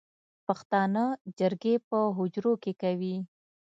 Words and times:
پښتانه 0.45 1.03
جرګې 1.39 1.75
په 1.89 1.97
حجرو 2.17 2.53
کې 2.63 2.71
کوي 2.81 3.15